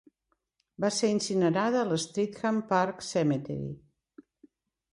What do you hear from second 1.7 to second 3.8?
al Streatham Park Cemetery.